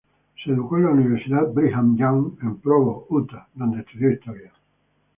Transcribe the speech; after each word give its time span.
Se 0.43 0.49
educó 0.49 0.77
en 0.77 0.85
la 0.85 0.89
Universidad 0.89 1.53
Brigham 1.53 1.95
Young 1.95 2.35
en 2.41 2.57
Provo, 2.57 3.05
Utah, 3.11 3.47
donde 3.53 3.81
estudió 3.81 4.09
historia. 4.09 4.51